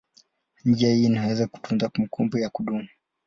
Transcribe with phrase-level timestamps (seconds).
[0.65, 2.87] Njia hii inaweza kutunza kumbukumbu ya kudumu.